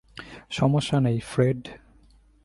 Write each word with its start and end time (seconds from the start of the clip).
সমস্যা 0.49 0.97
নেই, 0.99 1.19
ফ্রেড। 1.31 1.61